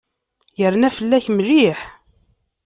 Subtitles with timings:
[0.59, 1.79] Yerna fell-ak mliḥ.